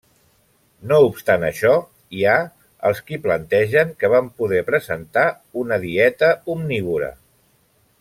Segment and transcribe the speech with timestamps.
[0.91, 1.73] No obstant això,
[2.21, 2.37] hi ha
[2.91, 5.27] els qui plantegen que van poder presentar
[5.65, 7.17] una dieta omnívora.